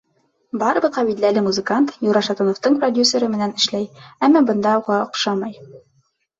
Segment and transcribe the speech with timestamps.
[0.61, 3.87] Барыбыҙға билдәле музыкант Юра Шатуновтың продюсеры менән эшләй,
[4.31, 5.59] әммә бында уға оҡшамай.